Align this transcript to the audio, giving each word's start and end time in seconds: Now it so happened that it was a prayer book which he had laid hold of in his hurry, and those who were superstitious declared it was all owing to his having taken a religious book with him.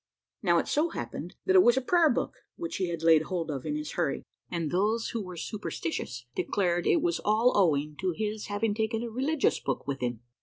Now 0.41 0.57
it 0.57 0.67
so 0.67 0.89
happened 0.89 1.35
that 1.45 1.55
it 1.55 1.61
was 1.61 1.77
a 1.77 1.79
prayer 1.81 2.09
book 2.09 2.33
which 2.55 2.77
he 2.77 2.89
had 2.89 3.03
laid 3.03 3.21
hold 3.21 3.51
of 3.51 3.67
in 3.67 3.75
his 3.75 3.91
hurry, 3.91 4.23
and 4.49 4.71
those 4.71 5.09
who 5.09 5.21
were 5.23 5.37
superstitious 5.37 6.25
declared 6.35 6.87
it 6.87 7.03
was 7.03 7.21
all 7.23 7.53
owing 7.55 7.95
to 8.01 8.11
his 8.17 8.47
having 8.47 8.73
taken 8.73 9.03
a 9.03 9.11
religious 9.11 9.59
book 9.59 9.85
with 9.87 9.99
him. 9.99 10.21